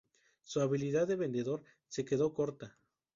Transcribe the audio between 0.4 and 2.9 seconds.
Su habilidad de vendedor se quedó corta.